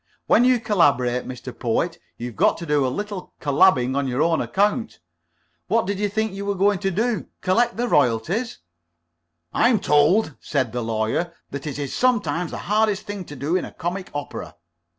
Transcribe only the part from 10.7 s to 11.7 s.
the Lawyer, "that